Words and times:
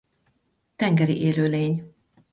Tengeri 0.77 1.21
élőlény. 1.21 1.93